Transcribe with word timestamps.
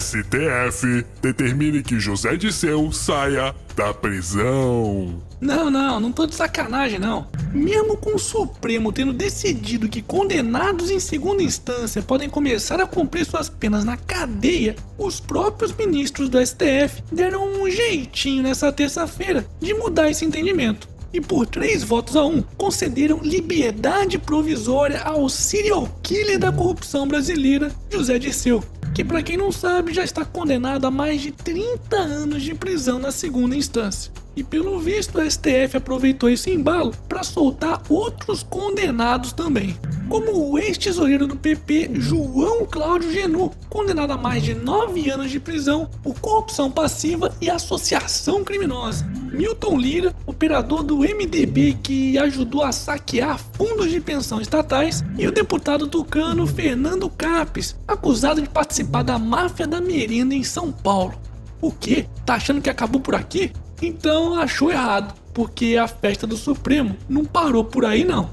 STF 0.00 1.04
determine 1.20 1.82
que 1.82 1.98
José 1.98 2.36
Disseu 2.36 2.92
saia 2.92 3.54
da 3.74 3.92
prisão. 3.92 5.20
Não, 5.40 5.70
não, 5.70 6.00
não 6.00 6.12
tô 6.12 6.26
de 6.26 6.34
sacanagem, 6.34 6.98
não. 6.98 7.26
Mesmo 7.52 7.96
com 7.96 8.14
o 8.14 8.18
Supremo 8.18 8.92
tendo 8.92 9.12
decidido 9.12 9.88
que 9.88 10.02
condenados 10.02 10.90
em 10.90 11.00
segunda 11.00 11.42
instância 11.42 12.02
podem 12.02 12.28
começar 12.28 12.80
a 12.80 12.86
cumprir 12.86 13.24
suas 13.24 13.48
penas 13.48 13.84
na 13.84 13.96
cadeia, 13.96 14.76
os 14.96 15.20
próprios 15.20 15.72
ministros 15.72 16.28
do 16.28 16.44
STF 16.44 17.02
deram 17.10 17.62
um 17.62 17.70
jeitinho 17.70 18.42
nessa 18.42 18.72
terça-feira 18.72 19.46
de 19.60 19.74
mudar 19.74 20.10
esse 20.10 20.24
entendimento. 20.24 20.88
E 21.12 21.20
por 21.20 21.46
três 21.46 21.82
votos 21.82 22.16
a 22.16 22.24
um, 22.24 22.42
concederam 22.56 23.20
liberdade 23.22 24.18
provisória 24.18 25.00
ao 25.00 25.28
serial 25.28 25.88
killer 26.02 26.38
da 26.38 26.52
corrupção 26.52 27.08
brasileira, 27.08 27.72
José 27.90 28.18
Dirceu, 28.18 28.62
que 28.98 29.04
para 29.04 29.22
quem 29.22 29.36
não 29.36 29.52
sabe 29.52 29.94
já 29.94 30.02
está 30.02 30.24
condenado 30.24 30.84
a 30.84 30.90
mais 30.90 31.20
de 31.20 31.30
30 31.30 31.96
anos 31.96 32.42
de 32.42 32.52
prisão 32.52 32.98
na 32.98 33.12
segunda 33.12 33.54
instância. 33.54 34.10
E 34.38 34.44
pelo 34.44 34.78
visto, 34.78 35.18
o 35.18 35.28
STF 35.28 35.78
aproveitou 35.78 36.30
esse 36.30 36.48
embalo 36.48 36.94
para 37.08 37.24
soltar 37.24 37.82
outros 37.88 38.44
condenados 38.44 39.32
também, 39.32 39.76
como 40.08 40.52
o 40.52 40.56
ex-tesoureiro 40.56 41.26
do 41.26 41.34
PP 41.34 41.90
João 41.94 42.64
Cláudio 42.64 43.10
Genu, 43.10 43.50
condenado 43.68 44.12
a 44.12 44.16
mais 44.16 44.44
de 44.44 44.54
9 44.54 45.10
anos 45.10 45.32
de 45.32 45.40
prisão 45.40 45.90
por 46.04 46.20
corrupção 46.20 46.70
passiva 46.70 47.34
e 47.40 47.50
associação 47.50 48.44
criminosa. 48.44 49.04
Milton 49.32 49.76
Lira, 49.76 50.14
operador 50.24 50.84
do 50.84 50.98
MDB 50.98 51.76
que 51.82 52.16
ajudou 52.16 52.62
a 52.62 52.70
saquear 52.70 53.40
fundos 53.54 53.90
de 53.90 53.98
pensão 53.98 54.40
estatais, 54.40 55.02
e 55.18 55.26
o 55.26 55.32
deputado 55.32 55.88
tucano 55.88 56.46
Fernando 56.46 57.10
Capes, 57.10 57.74
acusado 57.88 58.40
de 58.40 58.48
participar 58.48 59.02
da 59.02 59.18
máfia 59.18 59.66
da 59.66 59.80
merenda 59.80 60.32
em 60.32 60.44
São 60.44 60.70
Paulo. 60.70 61.20
O 61.60 61.72
que? 61.72 62.06
Tá 62.24 62.34
achando 62.34 62.62
que 62.62 62.70
acabou 62.70 63.00
por 63.00 63.16
aqui? 63.16 63.50
Então 63.80 64.34
achou 64.34 64.70
errado, 64.70 65.14
porque 65.32 65.76
a 65.76 65.86
festa 65.86 66.26
do 66.26 66.36
Supremo 66.36 66.96
não 67.08 67.24
parou 67.24 67.64
por 67.64 67.84
aí 67.84 68.04
não. 68.04 68.30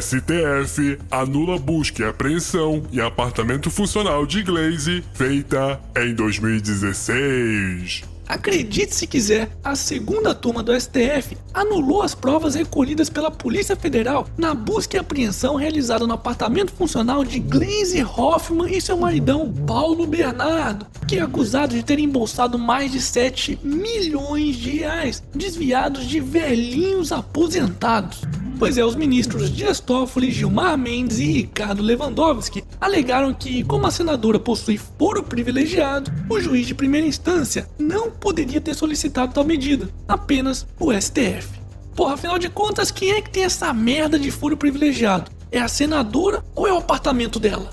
STF 0.00 0.98
anula 1.08 1.56
busca 1.56 2.02
e 2.02 2.06
apreensão 2.06 2.82
em 2.92 3.00
apartamento 3.00 3.70
funcional 3.70 4.26
de 4.26 4.42
Glaze 4.42 5.04
feita 5.14 5.80
em 5.96 6.14
2016. 6.14 8.02
Acredite 8.28 8.94
se 8.94 9.06
quiser, 9.06 9.48
a 9.64 9.74
segunda 9.74 10.34
turma 10.34 10.62
do 10.62 10.78
STF 10.78 11.36
anulou 11.54 12.02
as 12.02 12.14
provas 12.14 12.54
recolhidas 12.54 13.08
pela 13.08 13.30
Polícia 13.30 13.74
Federal 13.74 14.28
na 14.36 14.54
busca 14.54 14.96
e 14.96 15.00
apreensão 15.00 15.56
realizada 15.56 16.06
no 16.06 16.12
apartamento 16.12 16.70
funcional 16.72 17.24
de 17.24 17.40
Glaze 17.40 18.02
Hoffman 18.02 18.70
e 18.70 18.82
seu 18.82 18.98
maridão 18.98 19.50
Paulo 19.66 20.06
Bernardo, 20.06 20.86
que 21.06 21.16
é 21.16 21.22
acusado 21.22 21.74
de 21.74 21.82
ter 21.82 21.98
embolsado 21.98 22.58
mais 22.58 22.92
de 22.92 23.00
7 23.00 23.58
milhões 23.62 24.56
de 24.56 24.78
reais 24.78 25.22
desviados 25.34 26.06
de 26.06 26.20
velhinhos 26.20 27.12
aposentados. 27.12 28.20
Pois 28.58 28.76
é, 28.76 28.84
os 28.84 28.96
ministros 28.96 29.50
Dias 29.54 29.78
Toffoli, 29.78 30.32
Gilmar 30.32 30.76
Mendes 30.76 31.20
e 31.20 31.30
Ricardo 31.30 31.80
Lewandowski 31.80 32.64
alegaram 32.80 33.32
que, 33.32 33.62
como 33.62 33.86
a 33.86 33.90
senadora 33.90 34.38
possui 34.40 34.76
foro 34.76 35.22
privilegiado, 35.22 36.10
o 36.28 36.40
juiz 36.40 36.66
de 36.66 36.74
primeira 36.74 37.06
instância 37.06 37.68
não 37.78 38.10
poderia 38.10 38.60
ter 38.60 38.74
solicitado 38.74 39.32
tal 39.32 39.44
medida, 39.44 39.88
apenas 40.08 40.66
o 40.80 40.92
STF. 40.92 41.48
Porra, 41.94 42.14
afinal 42.14 42.36
de 42.36 42.48
contas, 42.48 42.90
quem 42.90 43.12
é 43.12 43.22
que 43.22 43.30
tem 43.30 43.44
essa 43.44 43.72
merda 43.72 44.18
de 44.18 44.30
foro 44.32 44.56
privilegiado? 44.56 45.30
É 45.52 45.60
a 45.60 45.68
senadora 45.68 46.44
ou 46.54 46.66
é 46.66 46.72
o 46.72 46.78
apartamento 46.78 47.38
dela? 47.38 47.70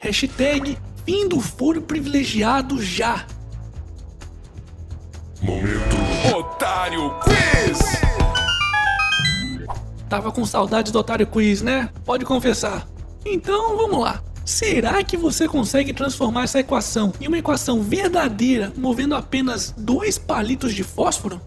Hashtag 0.00 0.78
fim 1.04 1.28
do 1.28 1.40
foro 1.40 1.82
privilegiado 1.82 2.80
já. 2.80 3.26
Momento 5.42 5.96
Otário 6.36 7.12
Quiz! 7.20 8.07
Tava 10.08 10.32
com 10.32 10.44
saudade 10.44 10.90
do 10.90 10.98
Otário 10.98 11.26
Quiz, 11.26 11.60
né? 11.60 11.90
Pode 12.04 12.24
confessar. 12.24 12.88
Então 13.26 13.76
vamos 13.76 14.00
lá. 14.00 14.22
Será 14.44 15.04
que 15.04 15.16
você 15.16 15.46
consegue 15.46 15.92
transformar 15.92 16.44
essa 16.44 16.58
equação 16.58 17.12
em 17.20 17.28
uma 17.28 17.36
equação 17.36 17.82
verdadeira 17.82 18.72
movendo 18.74 19.14
apenas 19.14 19.74
dois 19.76 20.16
palitos 20.16 20.72
de 20.72 20.82
fósforo? 20.82 21.38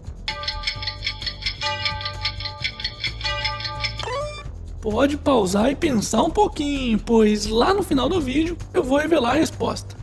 Pode 4.80 5.16
pausar 5.16 5.70
e 5.70 5.76
pensar 5.76 6.22
um 6.22 6.30
pouquinho, 6.30 6.98
pois 6.98 7.46
lá 7.46 7.74
no 7.74 7.82
final 7.82 8.08
do 8.08 8.20
vídeo 8.20 8.56
eu 8.72 8.84
vou 8.84 8.98
revelar 8.98 9.32
a 9.32 9.38
resposta. 9.38 10.01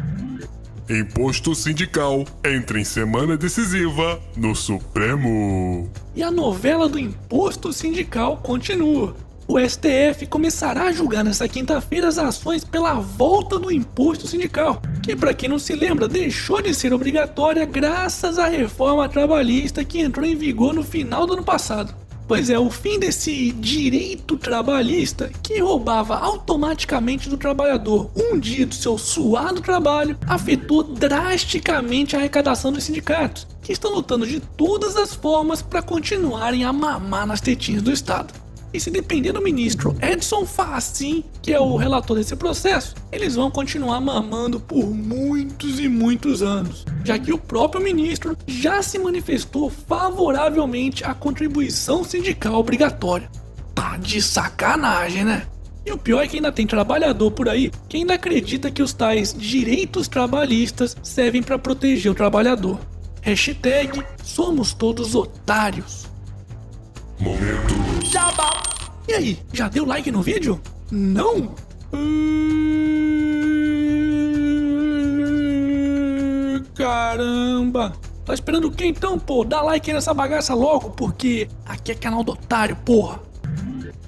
Imposto 0.89 1.53
sindical 1.53 2.25
entra 2.43 2.79
em 2.79 2.83
semana 2.83 3.37
decisiva 3.37 4.19
no 4.35 4.55
Supremo. 4.55 5.87
E 6.15 6.23
a 6.23 6.31
novela 6.31 6.89
do 6.89 6.97
imposto 6.97 7.71
sindical 7.71 8.37
continua. 8.37 9.15
O 9.47 9.59
STF 9.59 10.25
começará 10.25 10.85
a 10.85 10.91
julgar 10.91 11.23
nesta 11.23 11.47
quinta-feira 11.47 12.07
as 12.07 12.17
ações 12.17 12.63
pela 12.63 12.95
volta 12.95 13.59
do 13.59 13.71
imposto 13.71 14.25
sindical, 14.25 14.81
que, 15.03 15.15
para 15.15 15.31
quem 15.31 15.47
não 15.47 15.59
se 15.59 15.75
lembra, 15.75 16.07
deixou 16.07 16.59
de 16.59 16.73
ser 16.73 16.91
obrigatória 16.91 17.65
graças 17.65 18.39
à 18.39 18.47
reforma 18.47 19.07
trabalhista 19.07 19.85
que 19.85 19.99
entrou 19.99 20.25
em 20.25 20.35
vigor 20.35 20.73
no 20.73 20.81
final 20.83 21.27
do 21.27 21.33
ano 21.33 21.43
passado. 21.43 21.93
Pois 22.29 22.47
é, 22.47 22.59
o 22.59 22.69
fim 22.69 22.99
desse 22.99 23.51
direito 23.53 24.37
trabalhista 24.37 25.31
que 25.41 25.59
roubava 25.59 26.15
automaticamente 26.15 27.27
do 27.27 27.37
trabalhador 27.37 28.11
um 28.15 28.39
dia 28.39 28.67
do 28.67 28.75
seu 28.75 28.99
suado 28.99 29.61
trabalho 29.61 30.15
afetou 30.27 30.83
drasticamente 30.83 32.15
a 32.15 32.19
arrecadação 32.19 32.71
dos 32.71 32.83
sindicatos, 32.83 33.47
que 33.63 33.71
estão 33.71 33.95
lutando 33.95 34.27
de 34.27 34.39
todas 34.39 34.95
as 34.95 35.15
formas 35.15 35.63
para 35.63 35.81
continuarem 35.81 36.63
a 36.63 36.71
mamar 36.71 37.25
nas 37.25 37.41
tetinhas 37.41 37.81
do 37.81 37.91
Estado. 37.91 38.31
E 38.71 38.79
se 38.79 38.91
depender 38.91 39.31
do 39.31 39.41
ministro 39.41 39.95
Edson 40.01 40.45
Fachin, 40.45 41.23
que 41.41 41.51
é 41.51 41.59
o 41.59 41.75
relator 41.75 42.15
desse 42.17 42.35
processo, 42.35 42.95
eles 43.11 43.35
vão 43.35 43.49
continuar 43.49 43.99
mamando 43.99 44.59
por 44.59 44.85
muitos 44.85 45.79
e 45.79 45.87
muitos 45.87 46.43
anos, 46.43 46.85
já 47.03 47.17
que 47.17 47.33
o 47.33 47.37
próprio 47.37 47.81
ministro 47.81 48.37
já 48.45 48.83
se 48.83 48.99
manifestou 48.99 49.69
favoravelmente 49.69 51.03
à 51.03 51.15
contribuição 51.15 52.03
sindical 52.03 52.55
obrigatória. 52.55 53.29
Tá 53.73 53.97
de 53.97 54.21
sacanagem, 54.21 55.25
né? 55.25 55.47
E 55.83 55.91
o 55.91 55.97
pior 55.97 56.21
é 56.21 56.27
que 56.27 56.35
ainda 56.35 56.51
tem 56.51 56.67
trabalhador 56.67 57.31
por 57.31 57.49
aí 57.49 57.71
que 57.87 57.97
ainda 57.97 58.13
acredita 58.13 58.69
que 58.69 58.83
os 58.83 58.93
tais 58.93 59.33
direitos 59.33 60.07
trabalhistas 60.07 60.95
servem 61.01 61.41
para 61.41 61.57
proteger 61.57 62.11
o 62.11 62.15
trabalhador. 62.15 62.79
Hashtag 63.21 64.03
somos 64.23 64.73
todos 64.73 65.15
otários. 65.15 66.07
Momento 67.19 67.78
Jabá. 68.09 68.61
E 69.07 69.13
aí, 69.13 69.39
já 69.53 69.69
deu 69.69 69.85
like 69.85 70.11
no 70.11 70.23
vídeo? 70.23 70.59
Não? 70.91 71.53
Hum, 71.93 72.09
caramba! 76.75 77.93
Tá 78.25 78.33
esperando 78.33 78.67
o 78.67 78.71
que 78.71 78.83
então, 78.85 79.17
pô? 79.19 79.45
Dá 79.45 79.61
like 79.61 79.93
nessa 79.93 80.11
bagaça 80.13 80.53
logo, 80.55 80.89
porque 80.91 81.47
aqui 81.65 81.91
é 81.91 81.95
canal 81.95 82.23
do 82.23 82.31
otário, 82.31 82.75
porra! 82.77 83.19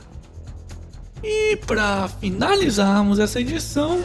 E 1.22 1.56
para 1.56 2.08
finalizarmos 2.08 3.18
essa 3.20 3.40
edição, 3.40 4.04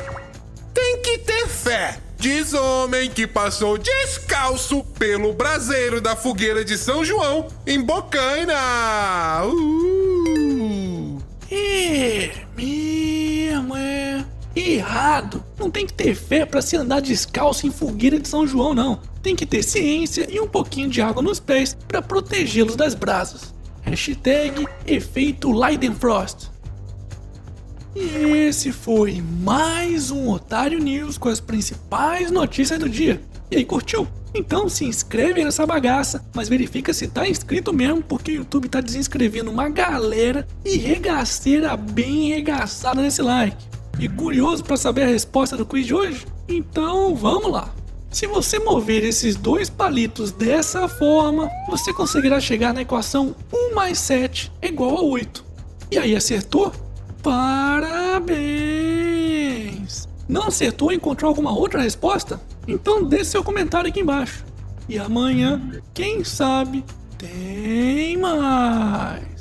tem 0.73 1.01
que 1.01 1.17
ter 1.17 1.47
fé. 1.47 1.99
Diz 2.19 2.53
homem 2.53 3.09
que 3.09 3.25
passou 3.25 3.77
descalço 3.77 4.83
pelo 4.97 5.33
braseiro 5.33 5.99
da 5.99 6.15
fogueira 6.15 6.63
de 6.63 6.77
São 6.77 7.03
João 7.03 7.47
em 7.65 7.81
Bocaina. 7.81 8.55
Uh! 9.45 11.19
É, 11.51 12.31
mesmo 12.55 13.75
é. 13.75 14.25
Errado! 14.55 15.43
Não 15.59 15.69
tem 15.71 15.85
que 15.85 15.93
ter 15.93 16.15
fé 16.15 16.45
para 16.45 16.61
se 16.61 16.75
andar 16.75 17.01
descalço 17.01 17.65
em 17.65 17.71
fogueira 17.71 18.19
de 18.19 18.27
São 18.27 18.45
João, 18.45 18.73
não. 18.73 18.99
Tem 19.21 19.35
que 19.35 19.45
ter 19.45 19.63
ciência 19.63 20.27
e 20.29 20.39
um 20.39 20.47
pouquinho 20.47 20.89
de 20.89 21.01
água 21.01 21.21
nos 21.21 21.39
pés 21.39 21.77
para 21.87 22.01
protegê-los 22.01 22.75
das 22.75 22.93
brasas. 22.93 23.53
Hashtag 23.83 24.67
efeito 24.85 25.51
Leidenfrost. 25.51 26.49
E 27.99 28.45
esse 28.47 28.71
foi 28.71 29.23
mais 29.41 30.11
um 30.11 30.29
Otário 30.29 30.77
News 30.77 31.17
com 31.17 31.29
as 31.29 31.39
principais 31.39 32.29
notícias 32.29 32.77
do 32.77 32.87
dia. 32.87 33.19
E 33.49 33.55
aí, 33.55 33.65
curtiu? 33.65 34.07
Então 34.35 34.69
se 34.69 34.85
inscreve 34.85 35.43
nessa 35.43 35.65
bagaça, 35.65 36.23
mas 36.31 36.47
verifica 36.47 36.93
se 36.93 37.07
tá 37.07 37.27
inscrito 37.27 37.73
mesmo, 37.73 38.03
porque 38.03 38.33
o 38.33 38.35
YouTube 38.35 38.69
tá 38.69 38.81
desinscrevendo 38.81 39.49
uma 39.49 39.67
galera 39.67 40.47
e 40.63 40.77
regaceira 40.77 41.75
bem 41.75 42.29
regaçada 42.29 43.01
nesse 43.01 43.23
like. 43.23 43.65
E 43.99 44.07
curioso 44.07 44.63
para 44.63 44.77
saber 44.77 45.01
a 45.01 45.07
resposta 45.07 45.57
do 45.57 45.65
quiz 45.65 45.87
de 45.87 45.95
hoje? 45.95 46.27
Então 46.47 47.15
vamos 47.15 47.51
lá! 47.51 47.73
Se 48.11 48.27
você 48.27 48.59
mover 48.59 49.03
esses 49.05 49.35
dois 49.35 49.71
palitos 49.71 50.31
dessa 50.31 50.87
forma, 50.87 51.49
você 51.67 51.91
conseguirá 51.91 52.39
chegar 52.39 52.75
na 52.75 52.83
equação 52.83 53.35
1 53.51 53.73
mais 53.73 53.97
7 53.97 54.51
é 54.61 54.67
igual 54.67 54.97
a 54.97 55.01
8. 55.01 55.43
E 55.89 55.97
aí, 55.97 56.15
acertou? 56.15 56.71
Parabéns! 57.27 58.37
Não 60.29 60.43
acertou 60.43 60.93
e 60.93 60.95
encontrou 60.95 61.27
alguma 61.27 61.51
outra 61.51 61.81
resposta? 61.81 62.39
Então 62.65 63.03
deixe 63.03 63.31
seu 63.31 63.43
comentário 63.43 63.89
aqui 63.89 63.99
embaixo. 63.99 64.45
E 64.87 64.97
amanhã, 64.97 65.61
quem 65.93 66.23
sabe, 66.23 66.85
tem 67.17 68.15
mais! 68.15 69.36